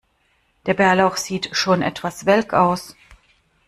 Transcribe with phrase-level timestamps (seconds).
[0.65, 2.95] Der Bärlauch sieht schon etwas welk aus.